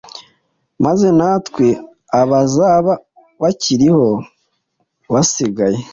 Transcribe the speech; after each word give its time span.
Maze 0.85 1.07
natwe 1.19 1.65
abazaba 2.21 2.93
bakiriho 3.41 4.07
basigaye, 5.13 5.79